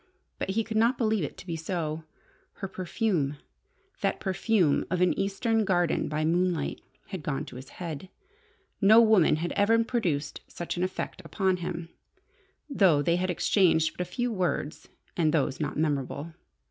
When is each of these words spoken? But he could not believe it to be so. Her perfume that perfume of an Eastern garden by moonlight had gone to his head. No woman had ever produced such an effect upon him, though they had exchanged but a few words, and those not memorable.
But 0.39 0.49
he 0.49 0.63
could 0.63 0.77
not 0.77 0.97
believe 0.97 1.23
it 1.23 1.37
to 1.37 1.45
be 1.45 1.55
so. 1.55 2.05
Her 2.53 2.67
perfume 2.67 3.37
that 4.01 4.19
perfume 4.19 4.83
of 4.89 4.99
an 4.99 5.13
Eastern 5.13 5.63
garden 5.63 6.07
by 6.09 6.25
moonlight 6.25 6.81
had 7.09 7.21
gone 7.21 7.45
to 7.45 7.55
his 7.55 7.69
head. 7.77 8.09
No 8.81 8.99
woman 8.99 9.35
had 9.35 9.51
ever 9.51 9.83
produced 9.83 10.41
such 10.47 10.75
an 10.75 10.81
effect 10.81 11.21
upon 11.23 11.57
him, 11.57 11.89
though 12.67 13.03
they 13.03 13.17
had 13.17 13.29
exchanged 13.29 13.95
but 13.95 14.01
a 14.01 14.09
few 14.11 14.31
words, 14.31 14.87
and 15.15 15.31
those 15.31 15.59
not 15.59 15.77
memorable. 15.77 16.33